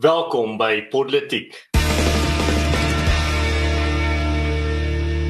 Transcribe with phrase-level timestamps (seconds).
[0.00, 1.52] Welkom by Politiek.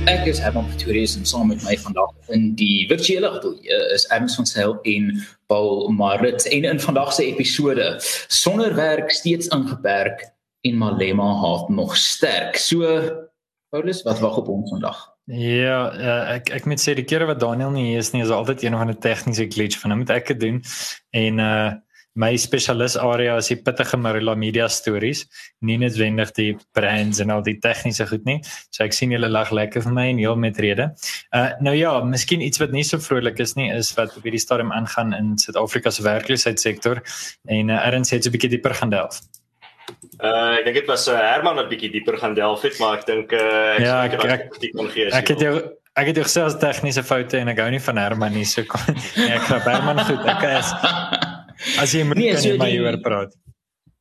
[0.07, 4.39] Ek is Herman Pretorius en saam met my vandag in die virtuele ateljee is Ernst
[4.39, 5.09] van Sail en
[5.51, 7.89] Paul Marit en in vandag se episode
[8.31, 10.23] sonder werk steeds ingeperk
[10.63, 12.55] en Malema haat nog sterk.
[12.55, 12.95] So
[13.75, 15.03] Paulus, wat wag op ons vandag?
[15.35, 18.31] Ja, uh, ek ek moet sê die kere wat Daniel nie hier is nie, is
[18.31, 20.63] altyd een van die tegniese glitch van hom moet ek dit doen
[21.27, 21.71] en uh
[22.21, 25.25] my spesialis area is die pittige Marula Media stories,
[25.67, 28.39] nie noodwendig die brands en al die tegniese goed nie.
[28.75, 30.91] So ek sien julle lag lekker vir my en heel met rede.
[31.37, 34.43] Uh nou ja, miskien iets wat nie so vrolik is nie is wat op hierdie
[34.43, 37.03] stadium aangaan in Suid-Afrika se werkloosheidsektor
[37.49, 39.21] en uh, Erns het so 'n bietjie dieper gaan delf.
[40.21, 43.07] Uh ek dink dit was uh, Herman wat bietjie dieper gaan delf het, maar ek
[43.07, 45.55] dink uh ek ja, ek, ek, ek, ek het jou
[45.99, 48.95] ek het jou selfs tegniese foute en ek hou nie van Herman nie, so kon,
[49.19, 50.23] nee, ek gaan Herman goed.
[50.31, 50.71] Ek is
[51.79, 53.37] As jy moet nee, so my oor praat.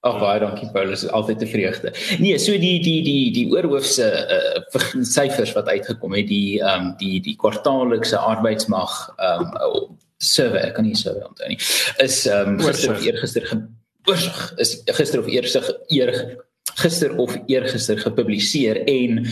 [0.07, 1.93] Ag baie dankie Paulus, altyd 'n vreugde.
[2.19, 6.93] Nee, so die die die die oorhoofse uh, syfers wat uitgekom het, die ehm um,
[6.97, 11.59] die die kwartaallikse arbeidsmag ehm um, survey, ek kan nie survey onthou nie.
[12.03, 13.67] Is ehm um, gister of eergister
[14.07, 16.13] oorsig is gister of eersig eer
[16.79, 19.25] gister of eergister gepubliseer en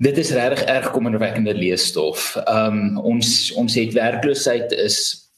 [0.00, 2.36] dit is regtig erg kommerwekkende leesstof.
[2.44, 5.29] Ehm um, ons ons het werkloosheid is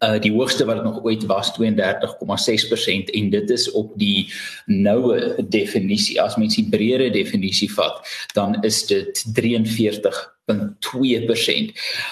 [0.00, 1.62] uh die hoogste wat dit nog ooit was 32,6%
[3.18, 4.32] en dit is op die
[4.66, 8.00] noue definisie as mens die breëre definisie vat
[8.34, 9.40] dan is dit 43.2%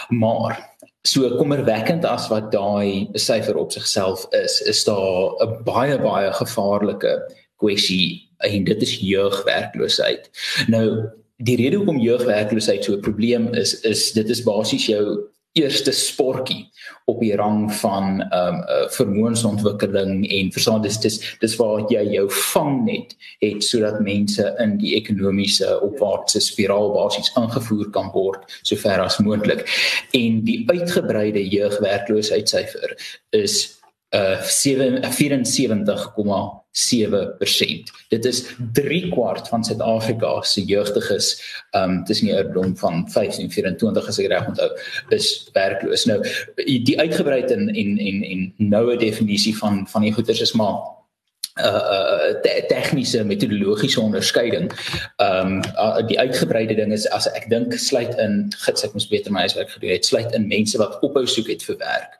[0.08, 6.32] maar so kommerwekkend as wat daai syfer op sigself is is daar 'n baie baie
[6.32, 7.12] gevaarlike
[7.60, 10.30] kwessie en dit is jeugwerkloosheid.
[10.68, 15.92] Nou die rede hoekom jeugwerkloosheid so 'n probleem is is dit is basies jou eerste
[15.94, 16.64] sportjie
[17.04, 22.02] op die rang van ehm um, uh, vermoënsontwikkeling en verstaan dis dis dis waar jy
[22.14, 29.04] jou vangnet het sodat mense in die ekonomiese opwaartse spiraal basies ingevoer kan word sover
[29.04, 29.62] as moontlik.
[30.12, 32.98] En die uitgebreide jeugwerkloosheidssyfer
[33.30, 33.83] is
[34.14, 34.46] uh 74,7%.
[38.08, 43.50] Dit is 3 kwart van Suid-Afrika se jeugdiges, um tussen die ouderdom van 15 en
[43.50, 44.70] 24 as ek reg onthou,
[45.14, 46.04] is werkloos.
[46.10, 46.18] Nou
[46.88, 51.03] die uitgebreide en en en noue definisie van van die goeters is maar
[51.62, 52.34] uh
[52.68, 54.72] tegniese metodologiese onderskeiding.
[55.16, 59.32] Ehm um, die uitgebreide ding is as ek dink sluit in gits ek moes beter
[59.32, 62.18] my huiswerk gedoen het, sluit in mense wat ophou soek het vir werk.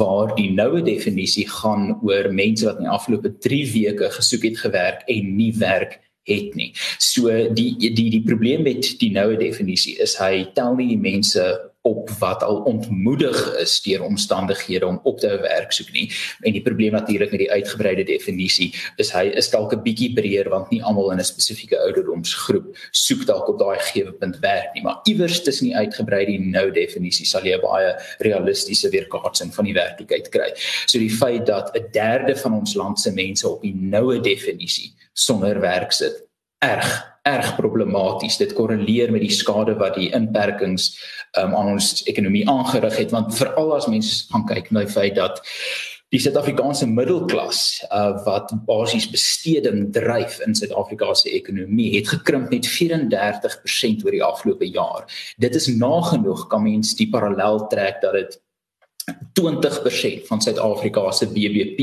[0.00, 4.62] Waar die noue definisie gaan oor mense wat in die afgelope 3 weke gesoek het
[4.64, 6.72] gewerk en nie werk het nie.
[6.98, 11.44] So die die die probleem met die noue definisie is hy tel nie die mense
[11.82, 16.10] op wat al ontmoedig is deur omstandighede om op te hou werk soek nie.
[16.40, 18.68] En die probleem natuurlik met die uitgebreide definisie
[19.00, 23.24] is hy is dalk 'n bietjie breër want nie almal in 'n spesifieke ouderdomsgroep soek
[23.26, 27.26] dalk op daai gegewe punt werk nie, maar iewers tussen die uitgebreide en nou definisie
[27.26, 30.52] sal jy 'n baie realistiese weerkaatsing van die werklikheid kry.
[30.86, 34.92] So die feit dat 'n derde van ons land se mense op die noue definisie
[35.12, 36.26] sonder werk sit,
[36.58, 38.38] erg erg problematies.
[38.40, 40.92] Dit korreleer met die skade wat die inperkings
[41.38, 45.16] um, aan ons ekonomie aangerig het want veral as mense gaan kyk na die feit
[45.18, 45.42] dat
[46.10, 52.66] die Suid-Afrikaanse middelklas uh, wat basies besteding dryf in Suid-Afrika se ekonomie het gekrimp met
[52.66, 55.06] 34% oor die afgelope jaar.
[55.38, 58.40] Dit is nagenoeg kan mens die parallel trek dat dit
[59.40, 61.80] 20% van Suid-Afrika se BBP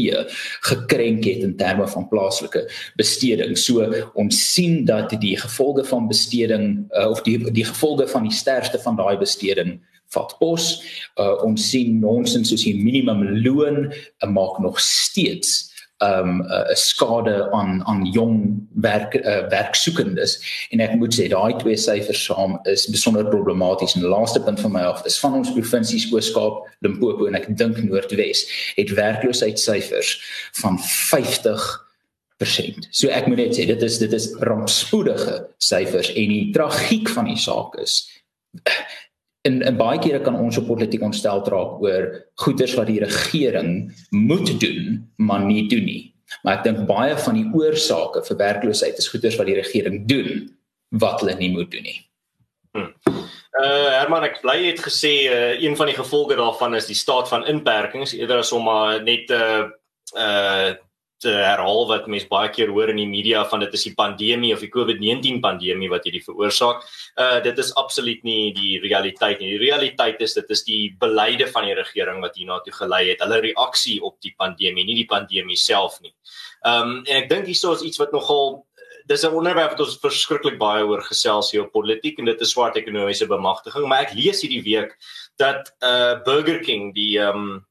[0.70, 2.66] gekrenk het in terme van plaaslike
[2.96, 3.58] besteding.
[3.58, 8.36] So ons sien dat die gevolge van besteding uh, of die die gevolge van die
[8.36, 9.78] sterfte van daai besteding
[10.16, 10.70] vat pos.
[11.20, 15.67] Uh, ons sien nonsens soos die minimumloon uh, maak nog steeds
[15.98, 21.58] um 'n uh, skade aan aan jong werk uh, werksoekendes en ek moet sê daai
[21.58, 25.34] twee syfers saam is besonder problematies en die laaste punt van my af is van
[25.34, 28.46] ons provinsies Oos-Kaap, Limpopo en ek dink Noordwes
[28.78, 30.22] het werkloosheidssyfers
[30.62, 31.88] van 50
[32.38, 32.88] persent.
[32.92, 37.26] So ek moet net sê dit is dit is rampspoedige syfers en die tragiek van
[37.26, 38.04] die saak is
[39.48, 42.10] in in baie kere kan ons op politiek ontstel raak oor
[42.44, 43.72] goeders wat die regering
[44.12, 46.04] moet doen maar nie doen nie.
[46.44, 50.48] Maar ek dink baie van die oorsake vir werkloosheid is goeders wat die regering doen
[51.02, 52.00] wat hulle nie moet doen nie.
[52.76, 52.92] Hmm.
[53.58, 57.30] Uh Herman ek bly het gesê uh, een van die gevolge daarvan is die staat
[57.32, 59.66] van inperkings eerder as om maar net uh,
[60.14, 60.76] uh
[61.26, 64.62] herhaal wat mense baie keer hoor in die media van dit is die pandemie of
[64.62, 66.84] die COVID-19 pandemie wat hierdie veroorsaak.
[67.18, 69.56] Uh dit is absoluut nie die realiteit nie.
[69.56, 73.22] Die realiteit is dit is die beleide van die regering wat hierna toe gelei het.
[73.26, 76.14] Hulle reaksie op die pandemie, nie die pandemie self nie.
[76.66, 78.66] Um, en ek dink hierso is iets wat nogal
[79.08, 82.52] dis 'n onderwerp wat ons verskriklik baie oor gesels hier op politiek en dit is
[82.52, 84.98] swart ekonomiese bemagtiging, maar ek lees hierdie week
[85.38, 87.66] dat uh Burger King die um,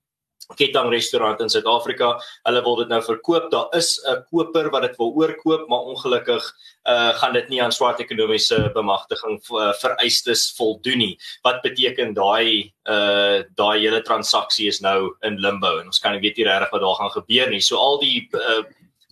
[0.54, 2.12] ketting restaurant in Suid-Afrika.
[2.46, 3.50] Hulle wil dit nou verkoop.
[3.50, 6.44] Daar is 'n koper wat dit wil oorkoop, maar ongelukkig
[6.86, 11.18] uh gaan dit nie aan swart ekonomiese bemagtiging uh, vereistes voldoen nie.
[11.42, 16.20] Wat beteken daai uh daai hele transaksie is nou in limbo en ons kan nie
[16.20, 17.60] weet nie regtig wat daar gaan gebeur nie.
[17.60, 18.62] So al die uh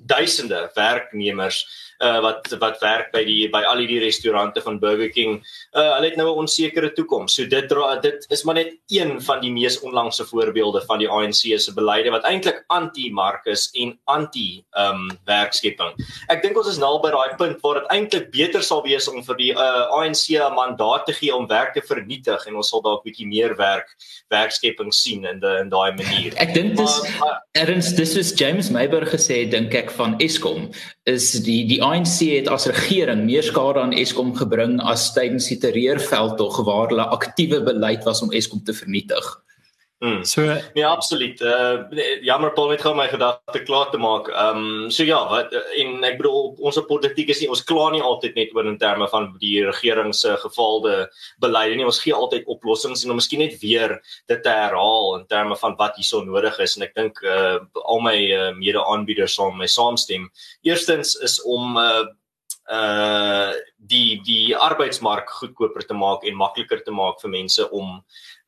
[0.07, 1.65] duisende werknemers
[2.03, 5.39] uh, wat wat werk by die by al die restaurante van Burger King.
[5.73, 7.35] Uh, hulle het nou 'n onsekere toekoms.
[7.35, 7.69] So dit
[8.03, 12.11] dit is maar net een van die mees onlangse voorbeelde van die ANC se beleide
[12.11, 15.95] wat eintlik anti-mark is en anti um, werkskepping.
[16.29, 19.23] Ek dink ons is nou by daai punt waar dit eintlik beter sal wees om
[19.23, 22.83] vir die uh, ANC 'n mandaat te gee om werk te vernietig en ons sal
[22.83, 23.89] dalk bietjie meer werk
[24.29, 26.33] werkskepping sien in die in daai manier.
[26.37, 27.01] Ek dink dis
[27.55, 30.69] erns dis is James Meiburg gesê dink ek van Eskom
[31.11, 35.59] is die die ANC het as regering meer skade aan Eskom gebring as tydens die
[35.63, 39.44] terreurveldtog waar hulle aktiewe beleid was om Eskom te vernietig.
[40.05, 40.25] Mm.
[40.25, 40.43] So
[40.75, 41.41] nee absoluut.
[41.41, 41.89] Uh
[42.21, 44.29] jammer Paul net gou my gedagte klaar te maak.
[44.29, 48.03] Ehm um, so ja, wat en ek bedoel ons politiek is nie ons kla nie
[48.05, 51.07] altyd net oor in terme van die regering se gefaalde
[51.41, 51.87] beleide nie.
[51.89, 53.97] Ons gee altyd oplossings en om miskien net weer
[54.29, 58.05] dit te herhaal in terme van wat hierso nodig is en ek dink uh al
[58.05, 60.29] my uh, mede-aanbieders sal my saamstem.
[60.69, 62.05] Eerstens is om uh
[62.73, 63.53] uh
[63.85, 67.99] die die arbeidsmark goedkoper te maak en makliker te maak vir mense om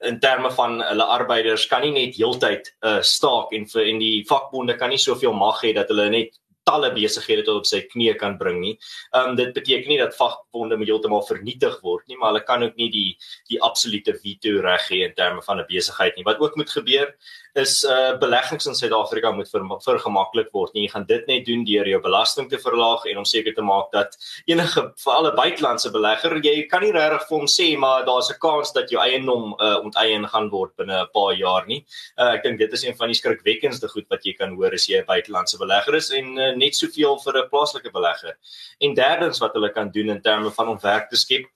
[0.09, 4.25] in terme van hulle arbeiders kan nie net heeltyd uh staak en vir en die
[4.29, 8.13] vakbonde kan nie soveel mag hê dat hulle net talle besighede tot op sy knie
[8.19, 8.75] kan bring nie.
[9.15, 12.77] Ehm um, dit beteken nie dat vakbonde heeltemal vernietig word nie, maar hulle kan ook
[12.81, 13.09] nie die
[13.51, 16.27] die absolute veto reg hê in terme van 'n besigheid nie.
[16.27, 17.15] Wat ook moet gebeur
[17.55, 20.75] is uh beleggings in Suid-Afrika moet ver, vergemaklik word.
[20.75, 20.87] Nie.
[20.87, 23.93] Jy gaan dit net doen deur jou belasting te verlaag en om seker te maak
[23.93, 24.17] dat
[24.47, 28.39] enige vir alle buitelandse belegger, jy kan nie regtig vir hom sê maar daar's 'n
[28.41, 31.85] kans dat jou eiendom uh onteien gaan word binne 'n paar jaar nie.
[32.19, 34.87] Uh ek dink dit is een van die skrikwekkendste goed wat jy kan hoor as
[34.87, 38.37] jy 'n buitelandse belegger is en uh, net soveel vir 'n plaaslike belegger.
[38.79, 41.47] En derdens wat hulle kan doen in terme van om werk te skep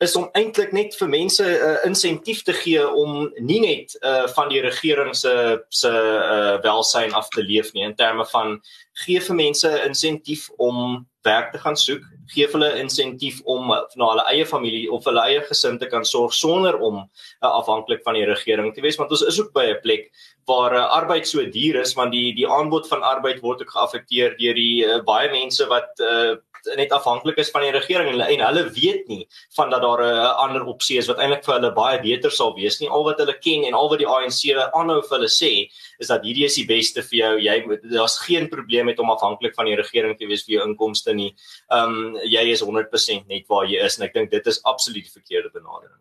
[0.00, 4.26] is om eintlik net vir mense 'n uh, insentief te gee om nie net uh,
[4.36, 5.32] van die regering se
[5.68, 8.62] se uh, welsyn af te leef nie in terme van
[9.04, 12.02] gee vir mense insentief om werk te gaan soek,
[12.32, 16.04] gee hulle insentief om uh, na hulle eie familie of hulle eie gesin te kan
[16.06, 19.66] sorg sonder om uh, afhanklik van die regering te wees want ons is ook by
[19.70, 20.10] 'n plek
[20.46, 24.38] waar uh, arbeid so duur is want die die aanbod van arbeid word ook geaffekteer
[24.38, 26.38] deur die uh, baie mense wat uh,
[26.76, 29.26] net afhanklik is van die regering en, en hulle weet nie
[29.56, 32.80] van dat daar 'n ander opsie is wat eintlik vir hulle baie beter sal wees
[32.80, 32.88] nie.
[32.88, 34.40] Al wat hulle ken en al wat die ANC
[34.72, 35.52] aanhou vir hulle sê
[36.00, 37.32] is dat hierdie is die beste vir jou.
[37.44, 37.56] Jy
[37.92, 41.30] daar's geen probleem met om afhanklik van die regering te wees vir jou inkomste nie.
[41.68, 45.04] Ehm um, jy is 100% net waar jy is en ek dink dit is absoluut
[45.04, 45.98] die verkeerde benadering.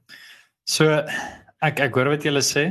[0.69, 0.85] So
[1.65, 2.61] ek ek hoor wat julle sê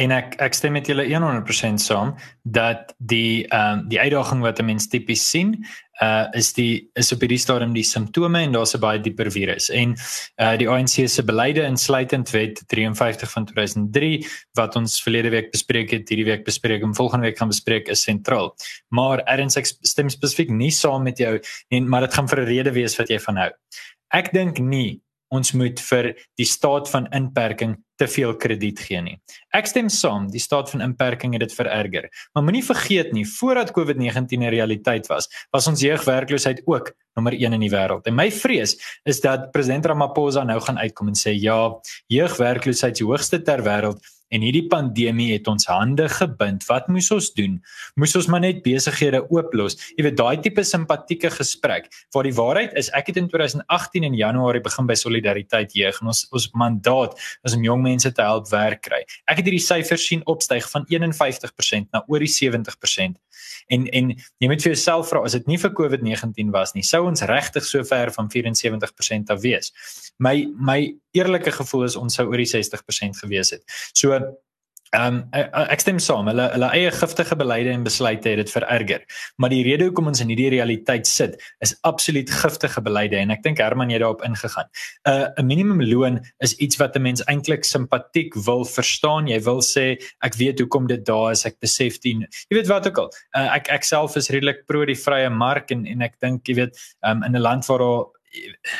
[0.00, 2.14] en ek ek stem met julle 100% saam
[2.44, 5.56] dat die ehm um, die uitdaging wat 'n mens tipies sien
[6.00, 9.68] uh is die is op hierdie stadium die simptome en daar's 'n baie dieper virus.
[9.70, 9.96] En
[10.38, 14.24] uh die ANC se beleide insluitend wet 53 van 2003
[14.54, 18.02] wat ons verlede week bespreek het hierdie week bespreek en volgende week gaan bespreek is
[18.02, 18.54] sentraal.
[18.88, 22.46] Maar erns ek stem spesifiek nie saam met jou en maar dit gaan vir 'n
[22.46, 23.50] rede wees wat jy van hou.
[24.10, 29.16] Ek dink nie ons moet vir die staat van inperking te veel krediet gee nie.
[29.54, 32.08] Ek stem saam, die staat van inperking het dit vererger.
[32.34, 37.52] Maar moenie vergeet nie, voordat COVID-19 'n realiteit was, was ons jeugwerkloosheid ook nommer 1
[37.52, 38.06] in die wêreld.
[38.06, 41.74] En my vrees is dat president Ramaphosa nou gaan uitkom en sê ja,
[42.08, 46.64] jeugwerkloosheid is die hoogste ter wêreld en hierdie pandemie het ons hande gebind.
[46.68, 47.58] Wat moes ons doen?
[48.00, 49.78] Moes ons maar net besighede ooplos?
[49.96, 51.90] Jy weet daai tipe simpatieke gesprek.
[52.14, 56.12] Waar die waarheid is, ek het in 2018 in Januarie begin by Solidariteit Jeug en
[56.14, 59.02] ons ons mandaat is om jong mense te help werk kry.
[59.26, 63.18] Ek het hierdie syfers sien opstyg van 51% na oor die 70%.
[63.70, 67.04] En en jy moet vir jouself vra as dit nie vir COVID-19 was nie, sou
[67.08, 69.72] ons regtig so ver van 74% af wees.
[70.18, 70.80] My my
[71.16, 73.64] eerlike gevoel is ons sou oor die 60% gewees het.
[73.98, 74.14] So
[74.90, 76.26] Ehm um, ek stem saam.
[76.26, 79.04] Hulle hulle eie giftige beleide en besluite het dit vererger.
[79.38, 83.44] Maar die rede hoekom ons in hierdie realiteit sit, is absoluut giftige beleide en ek
[83.46, 84.66] dink Herman jy daarop ingegaan.
[85.06, 89.28] 'n uh, 'n minimumloon is iets wat 'n mens eintlik simpatiek wil verstaan.
[89.30, 89.86] Jy wil sê
[90.26, 91.46] ek weet hoekom dit daar is.
[91.46, 92.26] Ek besef dit.
[92.50, 93.10] Jy weet wat ook al.
[93.36, 96.54] Uh, ek ek self is redelik pro die vrye mark en en ek dink jy
[96.54, 96.74] weet
[97.06, 98.19] um, in 'n land waar daar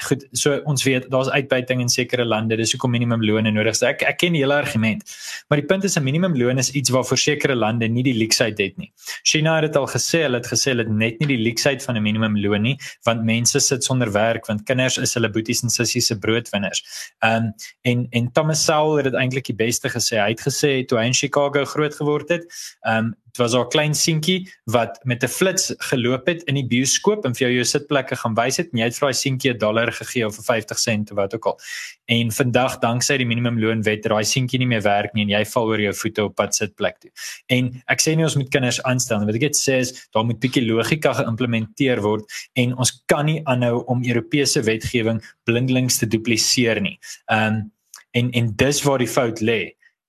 [0.07, 3.83] goed so ons weet daar's uitbuiting in sekere lande dis hoekom minimumlone nodig is.
[3.83, 5.03] Ek ek ken die hele argument
[5.49, 8.77] maar die punt is 'n minimumloon is iets waarvoor sekere lande nie die leksheid het
[8.79, 8.93] nie.
[9.25, 11.97] China het dit al gesê hulle het gesê hulle het net nie die leksheid van
[11.97, 16.07] 'n minimumloon nie want mense sit sonder werk want kinders is hulle boeties en sissies
[16.07, 16.83] se broodwinners.
[17.25, 17.53] Um,
[17.83, 20.21] en en Thomas Sowell het dit eintlik die beste gesê.
[20.21, 22.47] Hy het gesê toe hy in Chicago groot geword het
[22.87, 27.35] um, was 'n klein seentjie wat met 'n flits geloop het in die bioskoop en
[27.35, 29.93] vir jou jou sitplekke gaan wys het en jy het vir daai seentjie 'n dollar
[29.93, 31.59] gegee of 50 sent of wat ook al.
[32.07, 35.81] En vandag danksy die minimumloonwet raai seentjie nie meer werk nie en jy val oor
[35.81, 37.11] jou voete op pad sitplek toe.
[37.49, 39.27] En ek sê nie ons moet kinders aanstel nie.
[39.27, 39.81] Wat ek dit sê
[40.13, 45.99] daar moet bietjie logika geïmplementeer word en ons kan nie aanhou om Europese wetgewing blindelings
[45.99, 46.99] te dupliseer nie.
[47.27, 47.73] Ehm um,
[48.11, 49.61] en en dis waar die fout lê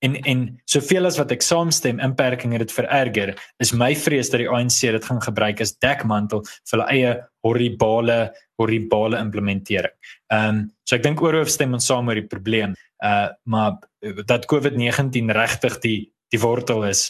[0.01, 4.41] en en soveel as wat ek saamstem inperking het dit vererger is my vrees dat
[4.41, 7.11] die ANC dit gaan gebruik as dekmantel vir hulle eie
[7.45, 8.19] horribale
[8.61, 9.93] horribale implementering.
[10.33, 12.75] Ehm um, so ek dink oorhoof stem ons saam oor die probleem.
[13.03, 13.79] Uh maar
[14.25, 15.99] dat COVID-19 regtig die
[16.31, 17.09] die wortel is.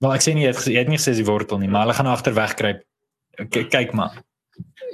[0.00, 1.98] Wel ek sê nie jy het, jy het nie gesê die wortel nie, maar hulle
[1.98, 2.84] gaan agterweg kruip.
[3.50, 4.22] Kyk maar.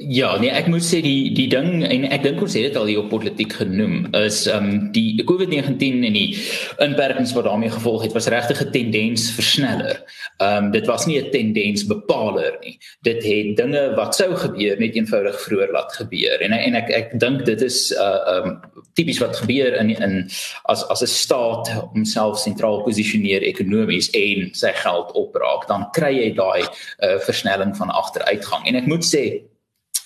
[0.00, 2.88] Ja, nee, ek moet sê die die ding en ek dink ons het dit al
[2.88, 6.38] hier op politiek genoem is um die COVID-19 en die
[6.80, 10.00] inperkings wat daarmee gevolg het was regtig 'n tendens versneller.
[10.40, 12.78] Um dit was nie 'n tendens bepaler nie.
[13.02, 16.40] Dit het dinge wat sou gebeur net eenvoudig vroeër laat gebeur.
[16.40, 18.60] En en ek ek dink dit is uh um
[18.94, 20.30] tipies wat gebeur in in
[20.64, 26.34] as as 'n staat homself sentraal posisioneer ekonomies en sy geld opraak, dan kry jy
[26.34, 26.64] daai
[27.04, 28.66] uh versnelling van agteruitgang.
[28.66, 29.49] En ek moet sê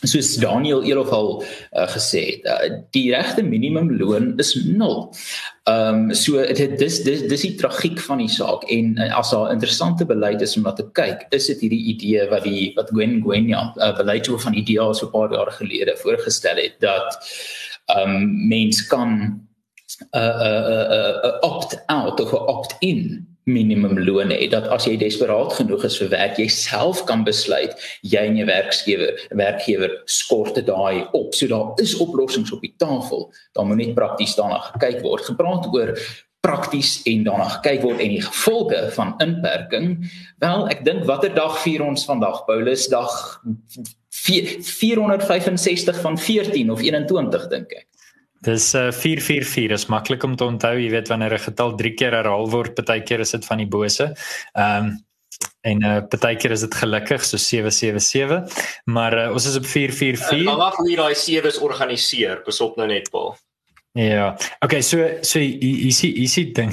[0.07, 5.15] soos Daniel Elofal uh, gesê het, uh, die regte minimumloon is 0.
[5.65, 9.31] Ehm um, so dit dis dis dis die tragiek van die saak en uh, as
[9.33, 12.93] daar interessante beleid is om na te kyk, is dit hierdie idee wat die wat
[12.93, 17.17] Gwen Gwenya uh, beleid oor van ideaal so 'n paar jaar gelede voorgestel het dat
[17.97, 19.49] ehm um, mens kan 'n
[20.13, 24.87] uh, 'n uh, uh, uh, opt out of 'n opt in minimumloon hê dat as
[24.89, 27.73] jy desperaat genoeg is vir werk jy self kan besluit
[28.03, 31.35] jy en jou werkgewer werkgewer skort dit daai op.
[31.35, 33.33] So daar is oplossings op die tafel.
[33.57, 35.25] Dan moet net prakties daarna gekyk word.
[35.29, 35.95] Gepraat oor
[36.45, 40.11] prakties en daarna gekyk word en die gevolge van inperking.
[40.45, 42.89] Wel ek dink watter dag vier ons vandag Paulus?
[42.93, 43.41] Dag
[44.25, 47.89] 465 van 14 of 21 dink ek
[48.45, 52.13] Dis uh, 444 is maklik om te onthou, jy weet wanneer 'n getal 3 keer
[52.13, 54.13] herhaal word, partykeer is dit van die bose.
[54.53, 54.95] Ehm um,
[55.65, 58.53] en uh partykeer is dit gelukkig so 777,
[58.85, 60.45] maar uh, ons is op 444.
[60.45, 63.33] Maar wag, hoe daai 7 is organiseer, besop nou net Paul.
[63.95, 64.37] Ja.
[64.61, 66.73] Okay, so so easy easy ding.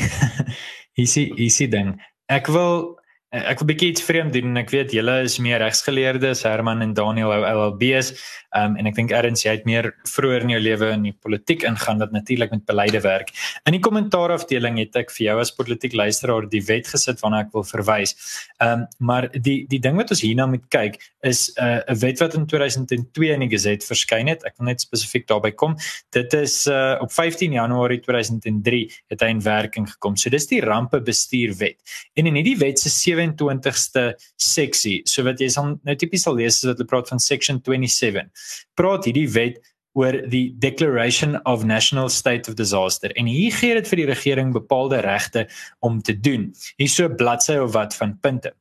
[1.01, 1.94] easy easy ding.
[2.25, 2.98] Ek wil
[3.32, 6.96] ek wil bietjie iets vreemd doen en ek weet julle is meer regsgeleerdes, Herman en
[6.98, 8.12] Daniel ou LLB's.
[8.58, 11.63] Um en ek dink erns jy het meer vroeër in jou lewe in die politiek
[11.67, 13.31] ingaan wat natuurlik met beleide werk.
[13.70, 17.46] In die kommentaar afdeling het ek vir jou as politiek luisteraar die wet gesit waarna
[17.46, 18.15] ek wil verwys.
[18.60, 22.36] Um maar die die ding wat ons hierna moet kyk is 'n uh, wet wat
[22.36, 24.43] in 2002 in die Gazette verskyn het.
[24.43, 25.77] Ek wil net spesifiek daarby kom.
[26.12, 30.17] Dit is uh op 15 Januarie 2003 het hy in werking gekom.
[30.17, 31.79] So dis die rampebestuurwet.
[32.15, 36.60] En in hierdie wet se 27ste seksie, so wat jy sal nou tipies sal lees
[36.60, 38.40] is dat hulle praat van section 27
[38.79, 39.60] praat hierdie wet
[39.93, 44.53] oor die Declaration of National State of Disaster en hier gee dit vir die regering
[44.55, 45.48] bepaalde regte
[45.79, 46.51] om te doen.
[46.77, 48.53] Hier so bladsy of wat van punte.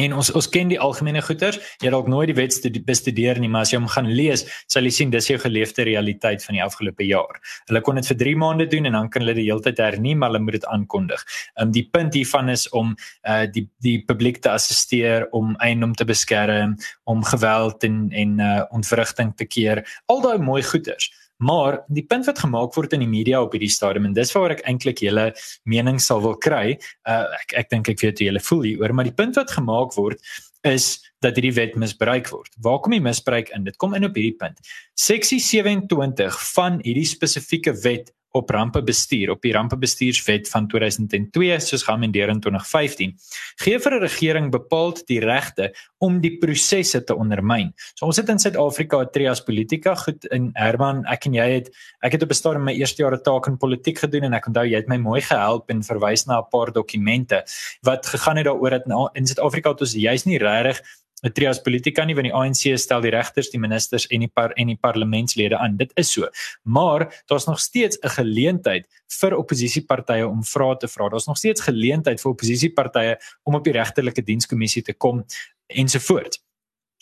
[0.00, 1.60] En ons ons ken die algemene goeters.
[1.82, 4.90] Jy dalk nooit die wet bestudeer nie, maar as jy hom gaan lees, sal jy
[4.96, 7.38] sien dis jou geleefde realiteit van die afgelope jaar.
[7.68, 10.16] Hulle kon dit vir 3 maande doen en dan kan hulle die hele tyd hernie,
[10.18, 11.22] maar hulle moet dit aankondig.
[11.54, 15.94] Ehm um, die punt hiervan is om uh die die publiek te assisteer om eiendom
[15.94, 16.74] te beskerm,
[17.06, 19.84] om geweld en en uh ontwrigting te keer.
[20.10, 21.12] Al daai mooi goeters.
[21.42, 24.54] Maar die punt wat gemaak word in die media op hierdie stadium en dis waar
[24.54, 25.32] ek eintlik julle
[25.66, 26.76] mening sal wil kry,
[27.10, 29.96] uh, ek ek dink ek weet hoe julle voel hieroor, maar die punt wat gemaak
[29.98, 30.22] word
[30.64, 32.52] is dat hierdie wet misbruik word.
[32.64, 33.66] Waar kom die misbruik in?
[33.66, 34.60] Dit kom in op hierdie punt.
[34.96, 42.32] Seksie 27 van hierdie spesifieke wet op rampebestuur op die rampebestuurswet van 2002 soos geamendeer
[42.32, 43.14] in 2015
[43.62, 47.72] gee vir 'n regering bepaald die regte om die prosesse te ondermyn.
[47.94, 51.70] So ons het in Suid-Afrika 'n trias politika goed in Herman ek en jy het
[52.02, 54.66] ek het op 'n stadium my eerste jare taak in politiek gedoen en ek onthou
[54.66, 57.44] jy het my mooi gehelp en verwys na 'n paar dokumente
[57.82, 60.82] wat gegaan het daaroor dat in Suid-Afrika het ons juis nie regtig
[61.24, 64.52] 'n trias politika nie want die ANC stel die regters, die ministers en die par
[64.60, 65.76] en die parlementslede aan.
[65.80, 66.28] Dit is so.
[66.62, 68.86] Maar daar's nog steeds 'n geleentheid
[69.20, 71.08] vir oppositiepartye om vrae te vra.
[71.08, 75.24] Daar's nog steeds geleentheid vir oppositiepartye om op die regterlike dienskommissie te kom
[75.66, 76.42] ensovoorts.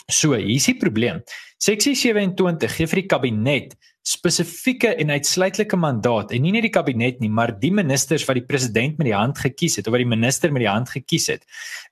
[0.09, 1.23] So, hier is die probleem.
[1.63, 7.21] Seksie 27 gee vir die kabinet spesifieke en uitsluitlike mandaat en nie net die kabinet
[7.23, 10.11] nie, maar die ministers wat die president met die hand gekies het of wat die
[10.11, 11.47] minister met die hand gekies het,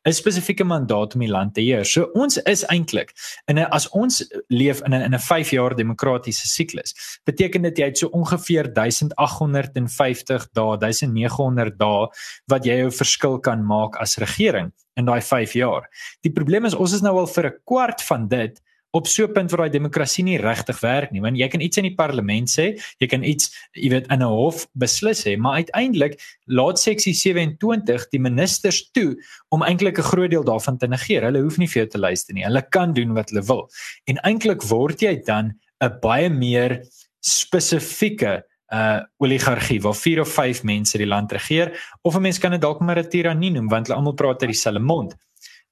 [0.05, 1.85] 'n spesifieke mandaat om die land te heer.
[1.85, 3.15] So ons is eintlik
[3.47, 7.79] in 'n as ons leef in 'n in 'n 5 jaar demokratiese siklus, beteken dit
[7.79, 12.09] jy het so ongeveer 1850 dae, 1900 dae
[12.47, 15.89] wat jy jou verskil kan maak as regering in daai 5 jaar.
[16.27, 18.61] Die probleem is ons is nou al vir 'n kwart van dit
[18.93, 21.21] op so 'n punt waar daai demokrasie nie regtig werk nie.
[21.21, 24.27] Want jy kan iets in die parlement sê jy kan iets jy weet in 'n
[24.27, 29.17] hof beslis hê maar uiteindelik laat seksie 27 die ministers toe
[29.49, 31.23] om eintlik 'n groot deel daarvan te negeer.
[31.23, 32.45] Hulle hoef nie vir jou te luister nie.
[32.45, 33.71] Hulle kan doen wat hulle wil.
[34.07, 36.83] En eintlik word jy dan 'n baie meer
[37.21, 42.51] spesifieke uh oligargie waar vier of vyf mense die land regeer of 'n mens kan
[42.51, 45.15] dit dalk maar 'n tirannie noem want hulle almal praat uit dieselfde mond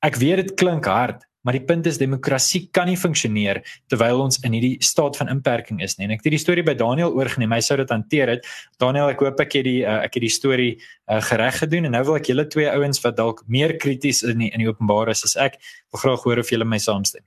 [0.03, 4.37] ek weet dit klink hard Maar die punt is demokrasie kan nie funksioneer terwyl ons
[4.45, 6.05] in hierdie staat van inperking is nie.
[6.05, 7.55] En ek het hierdie storie by Daniel oorgeneem.
[7.55, 8.49] Hy sou dit hanteer het.
[8.83, 11.97] Daniel, ek hoop ek het die uh, ek het die storie uh, gereg gedoen en
[11.97, 15.13] nou wil ek julle twee ouens wat dalk meer krities in die, in die openbaar
[15.15, 15.57] is as ek,
[15.95, 17.25] wil graag hoor of julle my saamstem.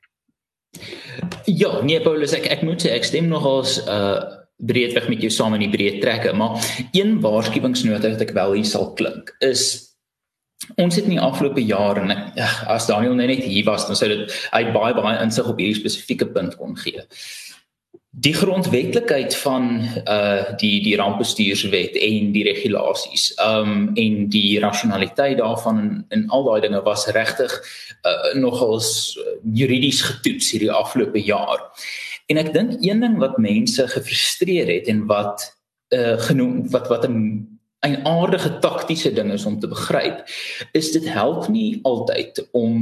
[1.49, 5.55] Ja, nee Paulus, ek ek moet sê ek stem nogals uh breedweg met jou saam
[5.57, 6.61] in die breë trekke, maar
[6.93, 9.91] een waarskuwingsnota wat ek wel hier sal klink is
[10.77, 13.97] Ons het in die afgelope jare en ag as Daniel nou net hier was dan
[13.97, 17.01] sou dit hy baie baie insig op hierdie spesifieke punt kon gee.
[18.11, 19.71] Die grondwetlikheid van
[20.03, 26.45] uh die die rampbestuurswet en die regulasies um en die rasionaliteit daarvan en, en al
[26.45, 27.57] daai dinge was regtig
[28.05, 31.71] uh, nogals juridies getoets hierdie afgelope jaar.
[32.27, 35.49] En ek dink een ding wat mense gefrustreer het en wat
[35.95, 37.47] uh genoem wat wat 'n
[37.81, 40.29] 'n aardige taktiese ding is om te begryp,
[40.71, 42.75] is dit help nie altyd om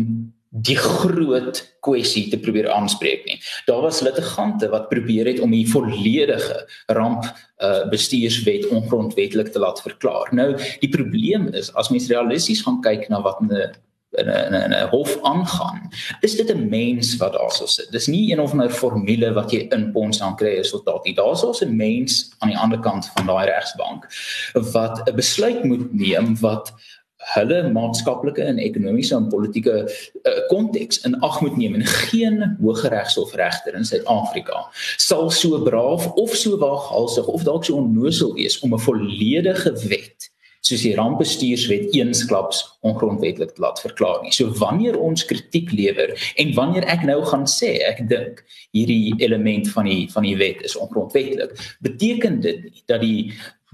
[0.49, 3.37] die groot kwessie te probeer aanspreek nie.
[3.65, 7.23] Daar was litigante wat probeer het om die volledige ramp
[7.61, 10.33] uh, bestuurswet ongrondwetlik te laat verklaar.
[10.33, 13.71] Nou, die probleem is as mens realisties gaan kyk na wat 'n
[14.11, 15.89] in 'n in 'n hof aangaan.
[16.19, 17.91] Is dit 'n mens wat daarso sit?
[17.91, 21.13] Dis nie een of ander formule wat jy inpons dan kry 'n resultaat nie.
[21.13, 24.07] Daar's also 'n mens aan die ander kant van daai regsbank
[24.53, 26.73] wat 'n besluit moet neem wat
[27.19, 29.75] hulle maatskaplike en ekonomiese en politieke
[30.23, 34.65] uh, konteks in ag moet neem en geen hooggeregshof regter in Suid-Afrika
[34.97, 40.31] sal so braaf of so waaghalsig of dalk so onnosel wees om 'n volledige wet
[40.65, 44.33] soos die rampbestuurswet eensklaps ongrondwetlik laat verklaar nie.
[44.35, 48.43] So wanneer ons kritiek lewer en wanneer ek nou gaan sê ek dink
[48.75, 53.31] hierdie element van die van die wet is ongrondwetlik, beteken dit nie dat die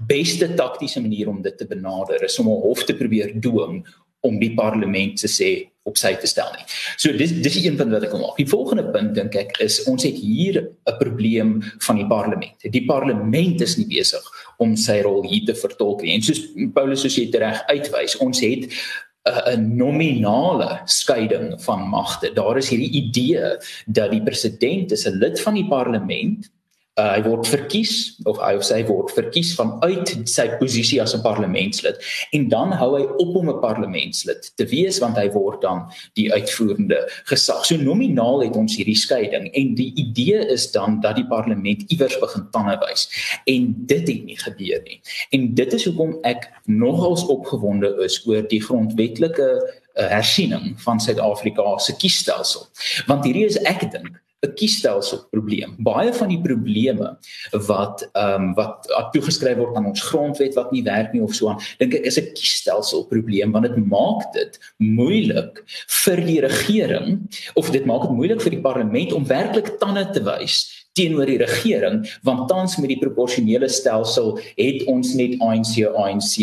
[0.08, 3.84] beste taktiese manier om dit te benader is om 'n hof te probeer dwing
[4.20, 6.66] om die parlement te sê op sy te stel nie.
[6.98, 8.36] So dis dis is een punt wat ek wil maak.
[8.40, 12.58] Die volgende punt dink ek is ons het hier 'n probleem van die parlement.
[12.62, 14.22] Die parlement is nie besig
[14.58, 16.14] om sy rol hier te vertolk nie.
[16.14, 16.40] En soos
[16.74, 18.68] Paulus soos jy reg uitwys, ons het
[19.26, 22.30] 'n nominale skeiding van magte.
[22.34, 26.50] Daar is hierdie idee dat die president is 'n lid van die parlement
[26.96, 31.22] uh, hy word verkies of hy of sy word verkies vanuit sy posisie as 'n
[31.24, 32.00] parlementslid
[32.36, 36.32] en dan hou hy op om 'n parlementslid te wees want hy word dan die
[36.32, 37.64] uitvoerende gesag.
[37.64, 42.18] So nominaal het ons hierdie skeiding en die idee is dan dat die parlement iewers
[42.18, 43.08] begin tande wys
[43.46, 45.00] en dit het nie gebeur nie.
[45.32, 49.48] En dit is hoekom ek nogals opgewonde is oor die grondwetlike
[49.96, 52.68] uh, hersiening van Suid-Afrika se kiesstelsel.
[53.06, 55.74] Want hierdie is ek dink 'n kiesstelsel probleem.
[55.78, 57.16] Baie van die probleme
[57.66, 61.48] wat ehm um, wat toegeskryf word aan ons grondwet wat nie werk nie of so
[61.48, 65.62] aan, dink ek is 'n kiesstelsel probleem want dit maak dit moeilik
[66.04, 70.22] vir die regering of dit maak dit moeilik vir die parlement om werklik tande te
[70.22, 76.34] wys teenoor die regering want tans met die proporsionele stelsel het ons net ANC ANC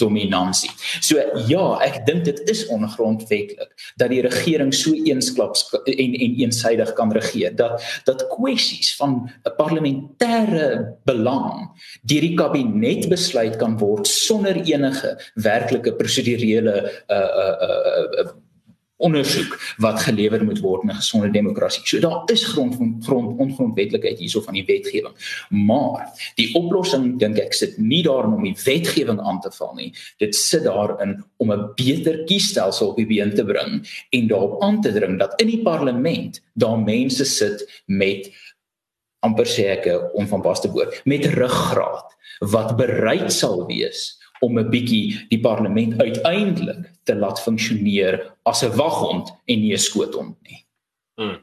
[0.00, 0.70] dominansie.
[1.00, 3.66] So ja, ek dink dit is ongrondwetlik
[4.00, 9.56] dat die regering so eensklaps en en eensydig kan regeer dat dat kwessies van 'n
[9.58, 11.70] parlementêre belang
[12.02, 16.76] deur die kabinet besluit kan word sonder enige werklike prosedurele
[17.08, 18.30] uh uh uh, uh
[19.02, 21.82] ondersoek wat gelewer moet word in 'n gesonde demokrasie.
[21.86, 25.14] So daar is grond van grond ongrondwetlikheid hierso van die wetgewing.
[25.48, 29.92] Maar die oplossing dink ek sit nie daarin om die wetgewing aan te val nie.
[30.18, 34.80] Dit sit daarin om 'n beter kiesstelsel op die been te bring en daarop aan
[34.80, 38.30] te dring dat in die parlement daar mense sit met
[39.22, 44.70] amper seker om van pas te boor met ruggraat wat bereid sal wees om 'n
[44.70, 50.64] bietjie die parlement uiteindelik te laat funksioneer as 'n waghond en nie 'n skoothond nie.
[51.16, 51.38] Hmm.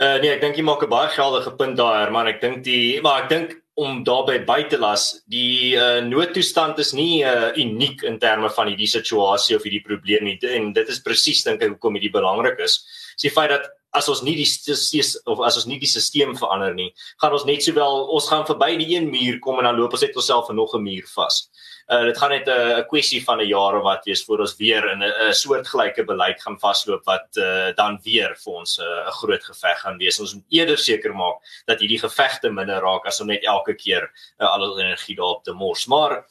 [0.00, 2.26] Uh nee, ek dink jy maak 'n baie geldige punt daar, man.
[2.26, 6.92] Ek dink die maar ek dink om daarbey by te las, die uh noodtoestand is
[6.92, 10.38] nie uh uniek in terme van hierdie situasie of hierdie probleem nie.
[10.42, 12.84] En dit is presies dink ek hoekom dit belangrik is.
[13.14, 16.74] Dis die feit dat as ons nie die of as ons nie die stelsel verander
[16.74, 19.94] nie, gaan ons net sowel ons gaan verby die een muur kom en dan loop
[19.94, 21.48] ons net onsself in nog 'n muur vas
[21.88, 24.56] uh, dit gaan net 'n uh, kwessie van 'n jaar of wat wees voor ons
[24.56, 29.10] weer in 'n soortgelyke beleid gaan vasloop wat uh, dan weer vir ons 'n uh,
[29.10, 30.20] groot geveg gaan wees.
[30.20, 34.10] Ons moet eerder seker maak dat hierdie gevegte minder raak as om net elke keer
[34.38, 35.86] uh, al ons energie daarop te mors.
[35.86, 36.24] Maar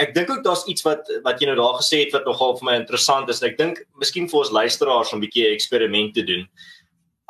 [0.00, 2.64] ek dink ook daar's iets wat wat jy nou daar gesê het wat nogal vir
[2.64, 3.42] my interessant is.
[3.42, 6.48] Ek dink miskien vir ons luisteraars om 'n bietjie eksperiment te doen.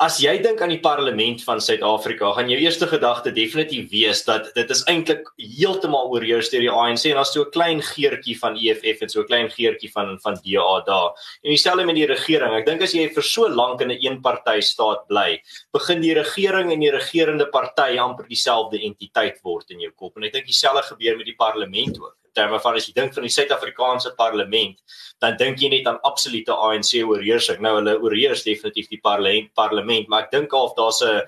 [0.00, 4.46] As jy dink aan die parlement van Suid-Afrika, gaan jou eerste gedagte definitief wees dat
[4.56, 8.56] dit is eintlik heeltemal oorheers deur die ANC en daar's so 'n klein geurtjie van
[8.56, 11.10] EFF en so 'n klein geurtjie van van DA daar.
[11.44, 12.54] En dieselfde met die regering.
[12.54, 16.72] Ek dink as jy vir so lank in 'n eenpartytjie staat bly, begin die regering
[16.72, 20.16] en die regerende party amper dieselfde entiteit word in jou kop.
[20.16, 23.26] En ek dink dieselfde gebeur met die parlement ook terme van as jy dink van
[23.26, 24.78] die Suid-Afrikaanse parlement,
[25.20, 27.60] dan dink jy net aan absolute ANC oorheersing.
[27.60, 31.22] Nou hulle oorheers definitief die parlement, parlement, maar ek dink of daar's 'n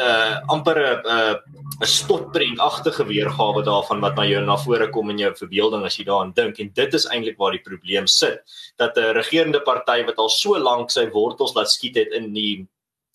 [0.00, 1.36] uh amper 'n 'n
[1.82, 6.04] 'n stotprentagtige weergawe daarvan wat na jou na vore kom in jou verbeelding as jy
[6.04, 8.40] daaraan dink en dit is eintlik waar die probleem sit
[8.78, 12.66] dat 'n regerende party wat al so lank sy wortels laat skiet het in die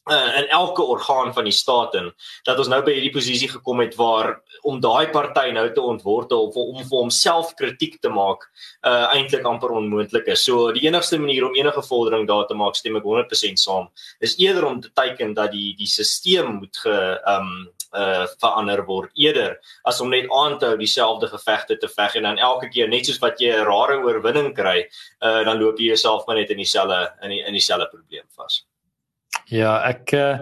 [0.09, 2.11] uh, in elke orgaan van die staat in
[2.47, 6.47] dat ons nou by hierdie posisie gekom het waar om daai party nou te ontwortel
[6.47, 8.47] of om vir homself kritiek te maak
[8.87, 10.43] uh eintlik amper onmoontlik is.
[10.43, 13.89] So die enigste manier om enige vordering daar te maak stem ek 100% saam
[14.19, 16.95] is eerder om te teiken dat die die stelsel moet ge
[17.33, 17.51] um
[17.95, 22.27] uh verander word eerder as om net aan te hou dieselfde gevegte te veg en
[22.27, 24.79] dan elke keer net soos wat jy 'n rare oorwinning kry
[25.23, 28.65] uh dan loop jy jouself maar net in dieselfde in die in dieselfde probleem vas.
[29.47, 30.41] Ja, ek uh,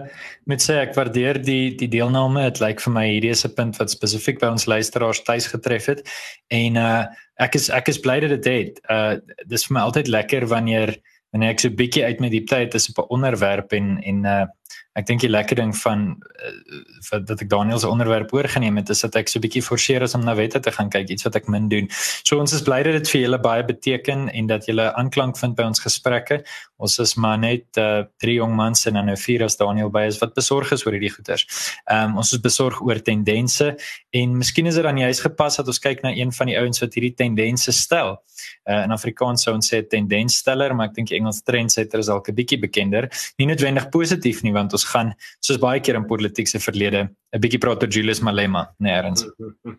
[0.50, 2.48] moet sê ek waardeer die die deelname.
[2.48, 5.86] Dit lyk vir my hierdie is 'n punt wat spesifiek by ons luisteraars tuis getref
[5.86, 6.02] het.
[6.50, 7.04] En uh
[7.38, 8.80] ek is ek is bly dat dit het.
[8.90, 10.96] Uh dis vir my altyd lekker wanneer
[11.30, 14.24] wanneer ek so 'n bietjie uit my diepte uit is op 'n onderwerp en en
[14.24, 14.46] uh
[14.96, 19.04] ek dink die lekker ding van uh, dat ek Daniel se onderwerp oorgeneem het is
[19.04, 21.36] dat ek so 'n bietjie forceer is om na wette te gaan kyk iets wat
[21.36, 21.88] ek min doen.
[22.24, 25.56] So ons is bly dat dit vir julle baie beteken en dat julle aanklank vind
[25.56, 26.42] by ons gesprekke.
[26.78, 30.06] Ons is maar net uh, drie jong mans en dan nou vier as Daniel by
[30.06, 31.46] is wat besorg is oor hierdie goeters.
[31.86, 33.76] Ehm um, ons is besorg oor tendense
[34.12, 36.80] en miskien is dit dan juist gepas dat ons kyk na een van die ouens
[36.80, 38.16] wat hierdie tendense stel.
[38.64, 42.28] Uh, in Afrikaans sou ons sê tendenssteller, maar ek dink die Engels trendsetter is dalk
[42.28, 43.08] 'n bietjie bekender.
[43.38, 47.42] Nie noodwendig positief nie want ons gaan soos baie keer in politiek se verlede 'n
[47.42, 49.24] bietjie praat oor Julius Malema nêrens.
[49.26, 49.74] Ja.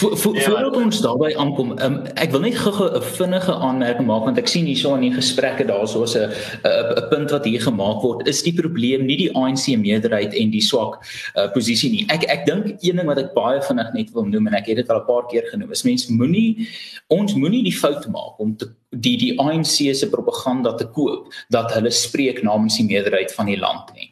[0.02, 4.50] Voordat ons daarbey aankom, um, ek wil net gou 'n vinnige aanmerking maak want ek
[4.50, 6.34] sien hierso in die gesprekke daarso 'n
[6.66, 10.60] 'n punt wat hier gemaak word, is die probleem nie die ANC meerderheid en die
[10.60, 10.98] swak
[11.36, 12.04] uh, posisie nie.
[12.10, 14.82] Ek ek dink een ding wat ek baie vinnig net wil noem en ek het
[14.82, 16.66] dit al 'n paar keer genoem, is mense moenie
[17.08, 21.72] ons moenie die fout maak om te die die ANC se propaganda te koop dat
[21.72, 24.10] hulle spreek namens die meerderheid van die land nie.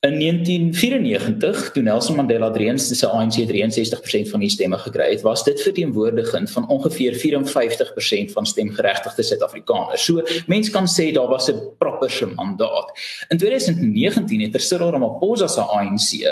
[0.00, 5.42] In 1994, toe Nelson Mandela dreens se ANC 63% van die stemme gekry het, was
[5.44, 10.04] dit verteenwoordigend van ongeveer 54% van stemgeregtigde Suid-Afrikaners.
[10.04, 12.88] So mense kan sê daar was 'n proper se mandaat.
[13.28, 16.24] In 2019 het Cyril Ramaphosa se ANC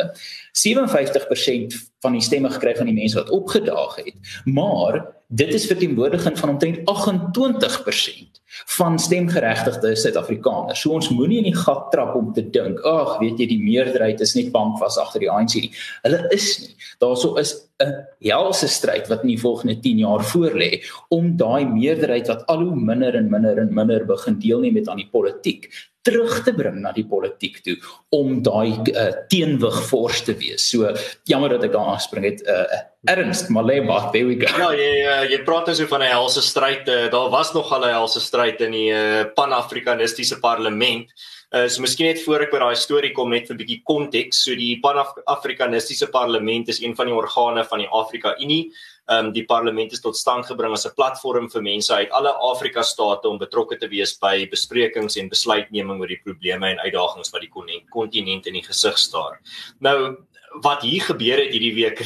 [0.67, 4.15] 57% van die stemme gekry van die mense wat opgedaag het.
[4.45, 10.81] Maar dit is verteenwoordigend van omtrent 28% van stemgeregtigde Suid-Afrikaners.
[10.81, 14.21] So ons moenie in die gat trap om te dink, ag, weet jy, die meerderheid
[14.25, 15.73] is net bang vas agter die ANC nie.
[16.07, 16.75] Hulle is nie.
[17.03, 17.93] Daarso is 'n
[18.27, 20.83] helse stryd wat in die volgende 10 jaar voorlê
[21.15, 24.99] om daai meerderheid wat al hoe minder en minder en minder begin deelneem met aan
[24.99, 25.71] die politiek
[26.09, 27.77] terug te bring na die politiek toe
[28.17, 30.65] om daai uh, teenwig fors te wees.
[30.71, 30.91] So
[31.29, 32.43] jammer dat ek daar aanspring het.
[32.49, 32.65] Uh,
[33.09, 34.49] Ernst Malema, there we go.
[34.59, 36.89] Ja, jy jy praat dus van 'n helse stryd.
[36.89, 41.13] Uh, daar was nog al 'n helse stryd in die uh, Pan-Afrikanistiese parlement.
[41.49, 44.45] Uh, so miskien net voor ek by daai storie kom net vir 'n bietjie konteks.
[44.45, 48.71] So die Pan-Afrikanistiese parlement is een van die organe van die Afrika Unie.
[49.09, 52.33] Ehm um, die parlement is tot stand gebring as 'n platform vir mense uit alle
[52.53, 57.33] Afrika state om betrokke te wees by besprekings en besluitneming oor die probleme en uitdagings
[57.33, 59.41] wat die kontinent in die gesig staar.
[59.81, 60.19] Nou
[60.63, 62.05] wat hier gebeur het hierdie week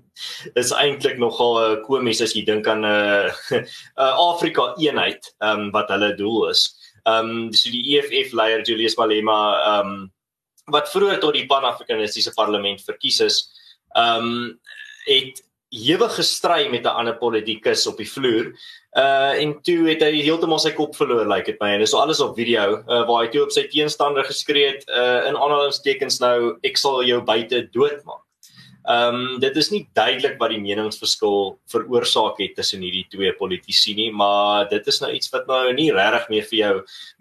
[0.62, 3.62] is eintlik nogal uh, komies as jy dink aan 'n uh,
[3.96, 6.74] uh, Afrika eenheid ehm um, wat hulle doel is.
[7.04, 10.08] Ehm um, so die EFF leier Julius Malema ehm um,
[10.70, 13.38] wat vroeër tot die Pan-Afrikanistiese parlement verkies is,
[13.96, 14.60] ehm um,
[15.06, 18.52] het hewig gestry met 'n ander politikus op die vloer.
[18.96, 21.94] Uh en toe het hy heeltemal sy kop verloor lyk like dit my en dis
[21.94, 26.18] alles op video uh, waar hy toe op sy teenstander geskree het uh in aanhalingstekens
[26.20, 28.24] nou ek sal jou buite doodmaak.
[28.90, 33.94] Ehm um, dit is nie duidelik wat die meningsverskil veroorsaak het tussen hierdie twee politici
[33.94, 36.72] nie, maar dit is nou iets wat nou nie regtig meer vir jou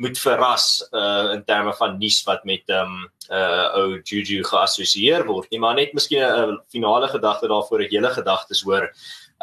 [0.05, 5.27] moet verras uh in terme van nuus wat met ehm um, uh ou Juju geassosieer
[5.27, 8.89] word nie, maar net miskien 'n finale gedagte daarvoor ek hele gedagtes hoor.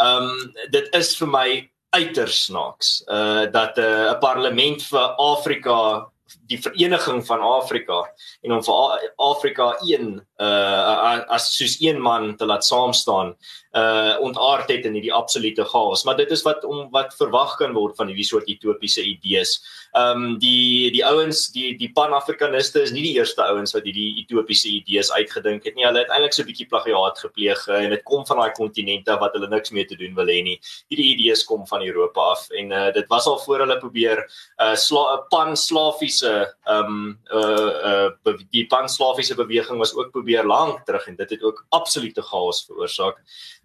[0.01, 1.49] Ehm um, dit is vir my
[1.95, 6.11] uiters snaaks uh dat 'n uh, parlement vir Afrika
[6.51, 8.01] die vereniging van Afrika
[8.43, 10.09] en om vir Afrika een
[10.43, 13.35] uh as soos een man te laat saam staan
[13.77, 17.75] uh ontaard het in hierdie absolute chaos maar dit is wat om wat verwag kan
[17.77, 19.59] word van hierdie soort utopiese idees.
[19.97, 24.69] Um, die die ouens die die pan-afrikaniste is nie die eerste ouens wat hierdie utopiese
[24.69, 25.87] idees uitgedink het nie.
[25.87, 29.19] Hulle het eintlik so 'n bietjie plagiaat gepleeg uh, en dit kom van daai kontinente
[29.21, 30.59] wat hulle niks mee te doen wil hê nie.
[30.89, 34.25] Hierdie idees kom van Europa af en uh dit was al voor hulle probeer
[34.61, 41.07] uh sla, pan-slaviese ehm um, uh uh die pan-slaviese beweging was ook probeer lank terug
[41.09, 43.17] en dit het ook absolute chaos veroorsaak.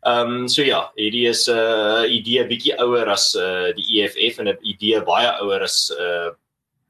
[0.02, 4.40] Ehm um, so ja, hierdie is 'n uh, idee bietjie ouer as uh, die EFF
[4.40, 6.32] en 'n idee baie ouer as uh,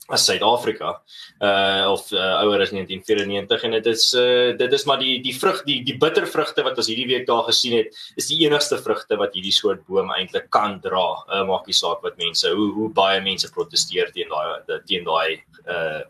[0.07, 1.01] as Suid-Afrika.
[1.41, 5.33] Uh of uh, ouer as 1994 en dit is uh, dit is maar die die
[5.35, 9.17] vrug die die bittervrugte wat ons hierdie week daar gesien het, is die enigste vrugte
[9.17, 11.07] wat hierdie soort boom eintlik kan dra.
[11.27, 15.41] Uh maak nie saak wat mense hoe hoe baie mense proteseer teen daai teen daai
[15.67, 16.01] uh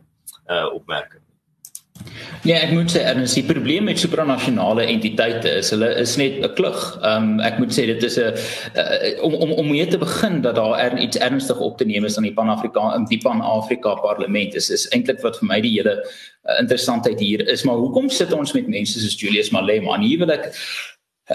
[0.50, 1.21] uh opmerking.
[2.42, 6.54] Ja, ek moet sê erns die probleem met supranasionale entiteite is hulle is net 'n
[6.58, 6.80] klug.
[7.02, 8.34] Ehm um, ek moet sê dit is 'n
[8.76, 12.06] uh, om om om mee te begin dat daar er iets ernstig op te neem
[12.06, 15.76] is aan die Pan-Afrika in die Pan-Afrika Parlement is is eintlik wat vir my die
[15.78, 19.96] hele uh, interessantheid hier is, maar hoekom sit ons met mense soos Julius Malema?
[19.96, 20.52] En hier wil ek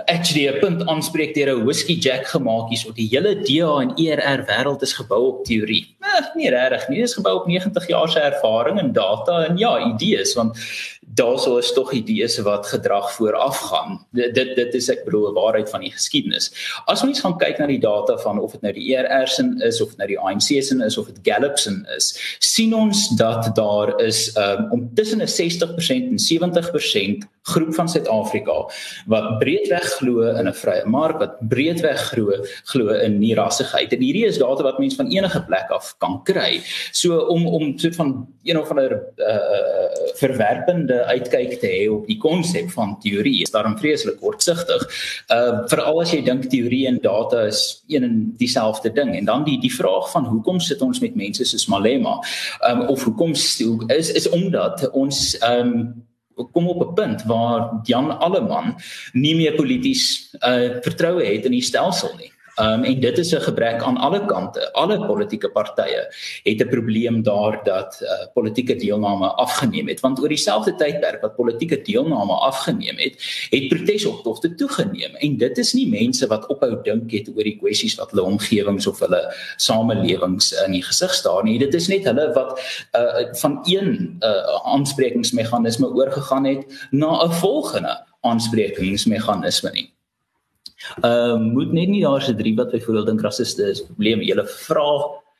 [0.04, 3.94] actually 'n punt aanspreek deur 'n whisky jack gemaak hier so die hele DA en
[3.96, 5.96] ERR wêreld is gebou op teorie.
[6.00, 9.56] Nee, nie regtig nie, dit is gebou op 90 jaar se ervaring en data en
[9.58, 10.58] ja, idees want
[11.16, 13.98] daarso is tog idees wat gedrag vooraf gaan.
[14.10, 16.50] Dit dit, dit is ek bedoel 'n waarheid van die geskiedenis.
[16.86, 19.80] As ons gaan kyk na die data van of dit nou die ERR se is
[19.80, 24.36] of nou die se is of dit Gallup se is, sien ons dat daar is
[24.36, 28.56] um, om tussen 'n 60% en 70% groep van Suid-Afrika
[29.06, 33.92] wat breedweg glo in 'n vrye mark, wat breedweg glo glo in nie rassigheid.
[33.92, 36.60] En hierdie is data wat mense van enige plek af kan kry.
[36.92, 42.18] So om om so van een of ander uh verwerpende uitkyk te hê op die
[42.22, 44.86] konsep van teorie is daarom vreeslik kortsigtig.
[45.32, 49.14] Uh veral as jy dink teorie en data is een en dieselfde ding.
[49.16, 52.18] En dan die die vraag van hoekom sit ons met mense soos Malema?
[52.68, 56.04] Um of hoekom is is omdat ons um
[56.52, 58.76] kom op 'n punt waar Jan Alleman
[59.12, 62.32] nie meer polities uh vertroue het in die stelsel nie.
[62.60, 64.72] Um en dit is 'n gebrek aan alle kante.
[64.72, 66.08] Alle politieke partye
[66.42, 71.36] het 'n probleem daar dat uh, politieke deelname afgeneem het want oor dieselfde tydperk wat
[71.36, 73.14] politieke deelname afgeneem het,
[73.50, 77.94] het protesoptogte toegeneem en dit is nie mense wat ophou dink het oor die kwessies
[77.94, 81.58] wat hulle omgewings of hulle samelewings in die gesig staar nie.
[81.58, 82.60] Dit is net hulle wat
[82.96, 89.95] uh, van een uh, aansprekingsmeganisme oorgegaan het na 'n volgende aansprekingsmeganisme nie.
[91.02, 94.24] Ehm uh, moet net nie daar se drie wat byvoorbeeld dink rassiste is probleme.
[94.24, 94.90] Julle vra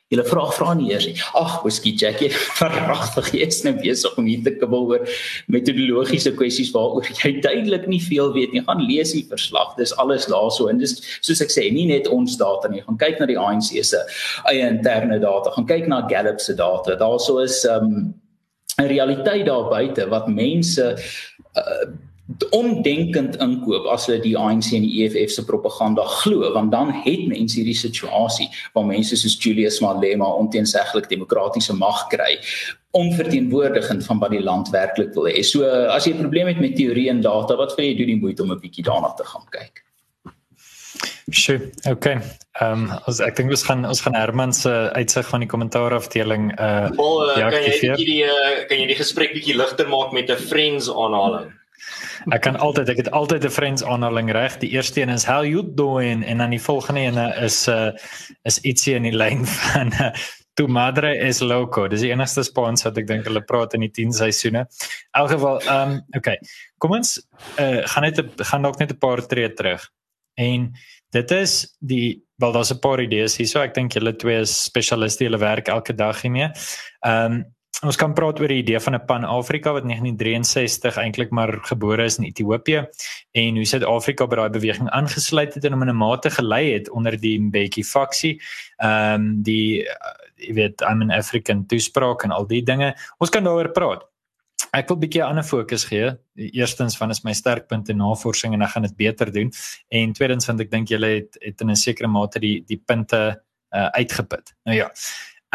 [0.07, 1.15] julle vra vra nie eers nie.
[1.35, 5.17] Ag, whisky Jackie, verragtig jy is nou besig om hier te kibbel oor
[5.51, 8.63] metodologiese kwessies waaroor jy duidelik nie veel weet nie.
[8.69, 9.73] Gaan lees die verslag.
[9.79, 12.83] Dis alles daarso en dis soos ek sê, nie net ons data nie.
[12.87, 13.99] Gaan kyk na die ANC se
[14.47, 15.51] eie interne data.
[15.57, 16.95] Gaan kyk na Gallup se data.
[16.99, 18.07] Daarso is ehm um,
[18.77, 20.85] 'n realiteit daar buite wat mense
[21.57, 21.85] uh,
[22.51, 27.23] ondenkend inkoop as hulle die ANC en die EFF se propaganda glo want dan het
[27.27, 32.35] mense hierdie situasie waar mense soos Julius Malema onteenseglik demokratiese mag kry
[32.97, 35.43] onverteenwoordigend van wat die land werklik wil hê.
[35.43, 38.21] So as jy 'n probleem het met teorie en data, wat vir jy doen die
[38.23, 39.83] moeite om 'n bietjie daarna te gaan kyk.
[41.31, 42.21] Sjoe, okay.
[42.61, 45.93] Ehm um, as ek dink ons gaan ons gaan Herman se uitsig van die kommentaar
[45.93, 50.13] afdeling uh well, uh, kan jy die uh, kan jy die gesprek bietjie ligter maak
[50.15, 51.51] met 'n friends aanhaling?
[52.29, 54.57] Ek kan altyd ek het altyd 'n friends aanhaling reg.
[54.57, 57.91] Die eerste een is how you doing en dan die volgende een is uh
[58.43, 60.11] is ietsie in die lyn van uh,
[60.57, 61.87] tu madre es loco.
[61.87, 64.65] Dis die enigste Spaans wat ek dink hulle praat in die 10 seisoene.
[64.65, 66.37] In elk geval, ehm um, okay.
[66.77, 67.17] Kom ons
[67.61, 69.89] uh gaan net gaan dalk net 'n paar tree terug.
[70.37, 70.71] En
[71.15, 73.61] dit is die wel daar's 'n paar idees hierso.
[73.61, 76.51] Ek dink julle twee is spesialiste, julle werk elke dag hiermee.
[77.05, 77.45] Ehm um,
[77.85, 82.17] ons kan praat oor die idee van 'n Pan-Afrika wat 1963 eintlik maar gebore is
[82.17, 82.87] in Ethiopië
[83.31, 86.89] en hoe Suid-Afrika by daai beweging aangesluit het en hom in 'n mate gelei het
[86.89, 88.41] onder die Mbeki faksie.
[88.77, 89.85] Ehm um, die
[90.35, 92.95] jy weet I'm an African toespraak en al die dinge.
[93.17, 94.03] Ons kan daaroor praat.
[94.73, 96.17] Ek wil 'n bietjie 'n ander fokus gee.
[96.35, 99.51] Eerstens van is my sterkpunte navorsing en ek gaan dit beter doen.
[99.89, 103.43] En tweedens want ek dink julle het het in 'n sekere mate die die punte
[103.71, 104.55] uh, uitgeput.
[104.63, 104.91] Nou ja.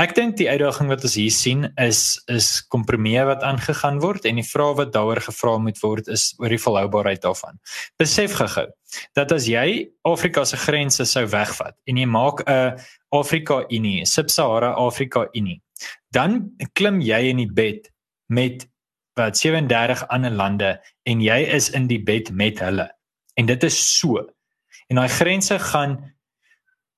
[0.00, 4.38] Ek dink die uitdaging wat ons hier sien is is kompromieë wat aangegaan word en
[4.40, 7.58] die vraag wat daaroor gevra moet word is oor die volhoubaarheid daarvan.
[8.00, 8.70] Besef gehou
[9.18, 12.80] dat as jy Afrika se grense sou wegvat en jy maak 'n
[13.12, 15.60] Afrika Unie, Sub-Sahara Afrika Unie,
[16.10, 17.92] dan klim jy in die bed
[18.28, 18.64] met
[19.14, 22.88] wat 37 ander lande en jy is in die bed met hulle.
[23.36, 24.24] En dit is so.
[24.88, 26.14] En daai grense gaan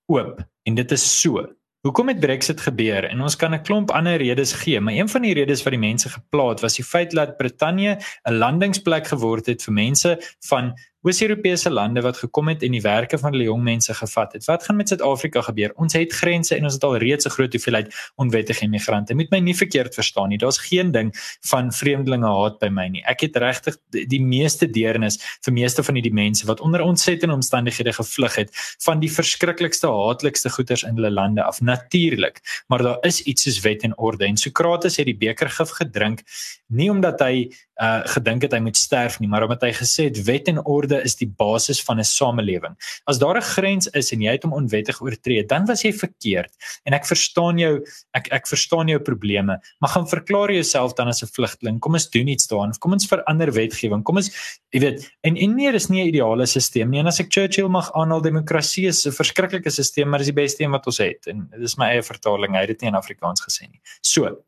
[0.07, 1.43] oop en dit is so.
[1.85, 3.05] Hoekom het Brexit gebeur?
[3.05, 5.81] En ons kan 'n klomp ander redes gee, maar een van die redes wat die
[5.81, 10.73] mense geplaat was die feit dat Brittanje 'n landingsplek geword het vir mense van
[11.05, 14.45] Oos-Europese lande wat gekom het en die werke van hulle jong mense gevat het.
[14.49, 15.75] Wat gaan met Suid-Afrika gebeur?
[15.77, 19.15] Ons het grense en ons het al reeds 'n groot hoeveelheid onwettige immigrante.
[19.15, 20.39] Moet my nie verkeerd verstaan nie.
[20.39, 23.03] Daar's geen ding van vreemdelinge haat by my nie.
[23.05, 27.93] Ek het regtig die, meeste deernis vir meeste van hierdie mense wat onder ontsettende omstandighede
[27.93, 28.51] gevlug het
[28.85, 31.61] van die verskriklikste haatlikste goeters in hulle lande af.
[31.61, 34.25] Natuurlik, maar daar is iets soos wet en orde.
[34.25, 36.23] En Sokrates het die beker gif gedrink
[36.69, 37.51] nie omdat hy
[37.83, 41.01] uh gedink het hy moet sterf nie, maar omdat hy gesê het wet en orde
[41.03, 42.77] is die basis van 'n samelewing.
[43.07, 46.53] As daar 'n grens is en jy het hom onwettig oortree, dan was jy verkeerd.
[46.85, 47.85] En ek verstaan jou,
[48.15, 51.81] ek ek verstaan jou probleme, maar gaan verklaar jouself dan as 'n vlugteling.
[51.81, 52.73] Kom ons doen iets daaraan.
[52.79, 54.03] Kom ons verander wetgewing.
[54.03, 54.31] Kom ons,
[54.71, 57.01] jy weet, en en nee, dis nie 'n ideale stelsel nie.
[57.01, 60.65] En as ek Churchill mag aanhaal, demokrasie is 'n verskriklike stelsel, maar dis die beste
[60.65, 61.27] een wat ons het.
[61.27, 62.55] En dis my eie vertaling.
[62.55, 63.81] Hy het dit nie in Afrikaans gesê nie.
[64.01, 64.45] So,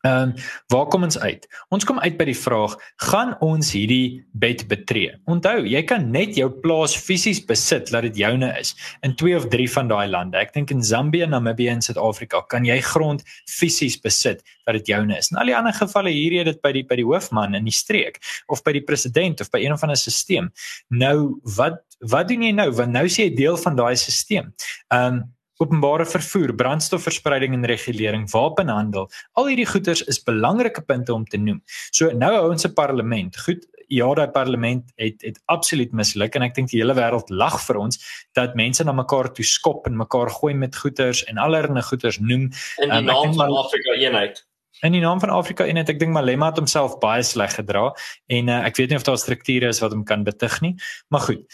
[0.00, 0.34] Ehm um,
[0.72, 1.44] waar kom ons uit?
[1.68, 2.72] Ons kom uit by die vraag:
[3.04, 5.10] gaan ons hierdie bed betree?
[5.28, 8.72] Onthou, jy kan net jou plaas fisies besit dat dit joune is
[9.04, 10.38] in twee of drie van daai lande.
[10.40, 15.18] Ek dink in Zambië, Namibië en Suid-Afrika kan jy grond fisies besit dat dit joune
[15.18, 15.28] is.
[15.34, 17.76] In al die ander gevalle hier het dit by die by die hoofman in die
[17.76, 18.16] streek
[18.48, 20.48] of by die president of by een of ander stelsel.
[20.88, 22.70] Nou wat wat doen jy nou?
[22.72, 24.48] Want nou is jy deel van daai stelsel.
[24.88, 25.20] Ehm um,
[25.60, 29.10] openbare vervoer, brandstofverspreiding en regulering, wapenhandel.
[29.36, 31.60] Al hierdie goeders is belangrike punte om te noem.
[31.92, 33.36] So nou hou ons 'n parlement.
[33.36, 37.58] Goed, ja, daai parlement het het absoluut misluk en ek dink die hele wêreld lag
[37.66, 37.98] vir ons
[38.38, 42.46] dat mense na mekaar toe skop en mekaar gooi met goeders en allerlei goeders noem
[42.78, 44.46] in die um, naam van Afrika eenheid.
[44.86, 47.90] In die naam van Afrika eenheid, ek dink Malema het homself baie sleg gedra
[48.28, 50.76] en uh, ek weet nie of daar strukture is wat hom kan betug nie,
[51.08, 51.44] maar goed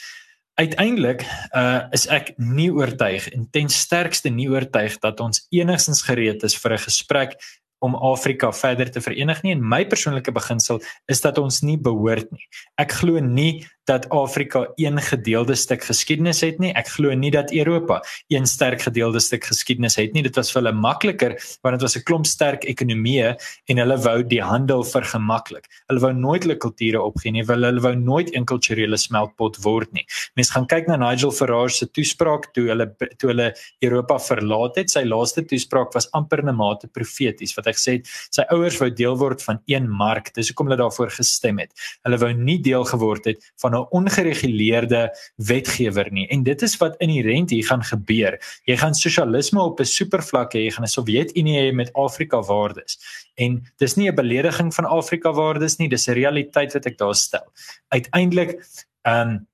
[0.56, 6.42] uiteindelik uh is ek nie oortuig en ten sterkste nie oortuig dat ons enigstens gereed
[6.48, 7.36] is vir 'n gesprek
[7.78, 10.80] om Afrika verder te verenig nie en my persoonlike beginsel
[11.12, 12.48] is dat ons nie behoort nie.
[12.80, 16.72] Ek glo nie dat Afrika een gedeelde stuk geskiedenis het nie.
[16.74, 18.00] Ek glo nie dat Europa
[18.32, 20.24] een sterk gedeelde stuk geskiedenis het nie.
[20.26, 23.36] Dit was vir hulle makliker want dit was 'n klomp sterk ekonomieë
[23.68, 25.66] en hulle wou die handel vergemaklik.
[25.86, 27.44] Hulle wou nooit hulle kulture opgee nie.
[27.44, 30.06] Hulle hulle wou nooit 'n kulturele smeltpot word nie.
[30.34, 34.90] Mense gaan kyk na Nigel Farage se toespraak toe hulle toe hulle Europa verlaat het.
[34.90, 38.90] Sy laaste toespraak was amper 'n mate profeties wat hy gesê het sy ouers wou
[38.90, 40.34] deel word van een mark.
[40.34, 41.72] Dis hoekom hulle daarvoor gestem het.
[42.02, 46.28] Hulle wou nie deel geword het van 'n ongereguleerde wetgewer nie.
[46.28, 48.60] En dit is wat inherent hier gaan gebeur.
[48.64, 52.98] Jy gaan sosialisme op 'n supervlak hê, jy gaan 'n Sowjetunie hê met Afrika waardes.
[53.34, 57.14] En dis nie 'n belediging van Afrika waardes nie, dis 'n realiteit wat ek daar
[57.14, 57.52] stel.
[57.88, 58.60] Uiteindelik,
[59.02, 59.46] ehm um,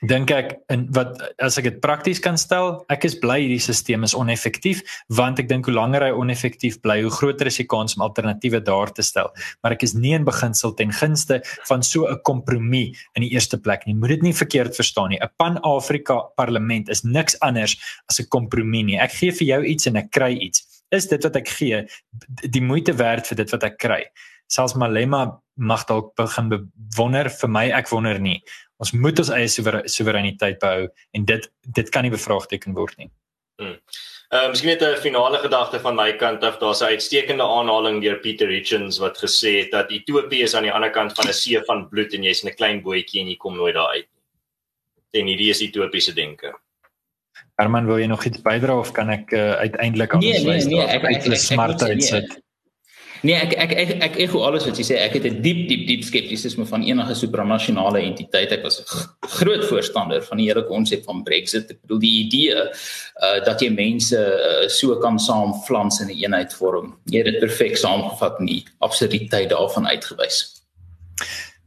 [0.00, 4.06] dink ek in wat as ek dit prakties kan stel, ek is bly hierdie stelsel
[4.06, 4.80] is oneffektief
[5.16, 8.62] want ek dink hoe langer hy oneffektief bly, hoe groter is die kans om alternatiewe
[8.64, 9.28] daar te stel.
[9.60, 13.60] Maar ek is nie in beginsel ten gunste van so 'n kompromie in die eerste
[13.60, 13.94] plek nie.
[13.94, 15.20] Moet dit nie verkeerd verstaan nie.
[15.20, 17.76] 'n Pan-Afrika parlement is niks anders
[18.08, 18.98] as 'n kompromie nie.
[18.98, 20.64] Ek gee vir jou iets en ek kry iets.
[20.90, 21.86] Is dit wat ek gee
[22.48, 24.04] die moeite werd vir dit wat ek kry?
[24.48, 28.42] Selfs Malema mag dalk begin wonder vir my ek wonder nie
[28.80, 33.10] ons moet ons eie soewereiniteit behou en dit dit kan nie bevraagteken word nie.
[33.60, 33.76] Hmm.
[34.30, 36.58] Ehm uh, miskien net 'n finale gedagte van my kant af.
[36.58, 40.72] Daar's 'n uitstekende aanhaling deur Peter Richards wat gesê het dat Ethiopië is aan die
[40.72, 43.56] ander kant van 'n see van bloed en jy's 'n klein bootjie en jy kom
[43.56, 45.20] nooit daar uit nie.
[45.20, 46.54] En hierdie is Ethiopiese denke.
[47.56, 50.86] Herman, wil jy nog iets bydra of kan ek uh, uiteindelik aan nee, nee, nee,
[50.86, 52.28] ek ek ek smart uitsit?
[52.28, 52.49] Nee, Nee, ek ek ek ek ek
[54.32, 58.00] hoe alles wat jy sê, ek het 'n diep diep diep skeptisisme van enige supranasionale
[58.00, 58.52] entiteit.
[58.52, 61.70] Ek was 'n groot voorstander van die hele konsep van Brexit.
[61.70, 66.52] Ek bedoel die idee uh dat jy mense uh, so kan saamflans in 'n eenheid
[66.54, 66.96] vorm.
[67.04, 70.64] Jy het dit perfek saamgevat in die absurditeit daarvan uitgewys.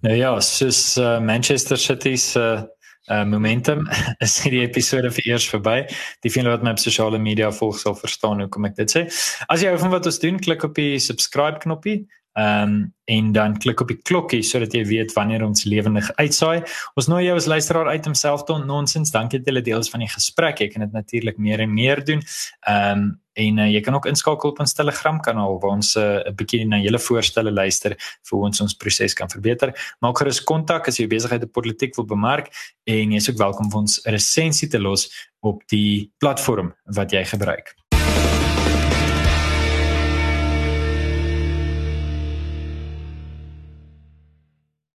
[0.02, 2.64] Nou ja, soos uh, Manchester City se uh,
[3.10, 3.88] uh, momentum
[4.26, 5.78] is hierdie episode vir eers verby.
[6.26, 9.06] Die van wat my op sosiale media volg sal verstaan hoekom ek dit sê.
[9.52, 12.04] As jy hou van wat ons doen, klik op die subscribe knoppie.
[12.34, 16.64] Ehm um, en dan klik op die klokkie sodat jy weet wanneer ons lewendig uitsaai.
[16.96, 19.12] Ons nooi jou as luisteraar uit om self te nonsens.
[19.12, 20.62] Dankie dat jy deel is van die gesprek.
[20.64, 22.24] Jy kan dit natuurlik meer en meer doen.
[22.62, 26.04] Ehm um, en uh, jy kan ook inskakel op ons Telegram kanaal waar ons eh,
[26.04, 29.74] 'n uh, bietjie na julle voorstelle luister vir hoe ons ons proses kan verbeter.
[30.02, 32.54] Maak gerus kontak as jy besigheid op politiek wil bemark
[32.86, 35.10] en jy is ook welkom om ons 'n resensie te los
[35.42, 37.74] op die platform wat jy gebruik.